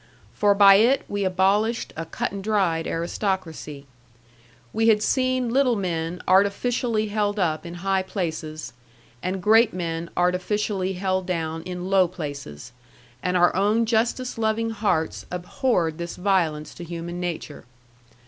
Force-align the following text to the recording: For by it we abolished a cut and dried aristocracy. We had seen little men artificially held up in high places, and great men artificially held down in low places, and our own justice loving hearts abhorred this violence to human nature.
For 0.33 0.55
by 0.55 0.77
it 0.77 1.03
we 1.07 1.23
abolished 1.23 1.93
a 1.95 2.05
cut 2.07 2.31
and 2.31 2.43
dried 2.43 2.87
aristocracy. 2.87 3.85
We 4.73 4.87
had 4.87 5.03
seen 5.03 5.53
little 5.53 5.75
men 5.75 6.23
artificially 6.27 7.09
held 7.09 7.37
up 7.37 7.67
in 7.67 7.75
high 7.85 8.01
places, 8.01 8.73
and 9.21 9.43
great 9.43 9.75
men 9.75 10.09
artificially 10.17 10.93
held 10.93 11.27
down 11.27 11.61
in 11.65 11.87
low 11.91 12.07
places, 12.07 12.71
and 13.21 13.37
our 13.37 13.55
own 13.55 13.85
justice 13.85 14.39
loving 14.39 14.71
hearts 14.71 15.27
abhorred 15.29 15.99
this 15.99 16.15
violence 16.15 16.73
to 16.73 16.83
human 16.83 17.19
nature. 17.19 17.65